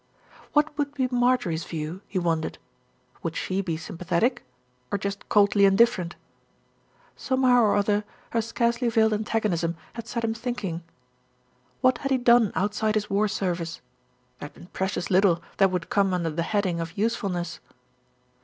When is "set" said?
10.07-10.23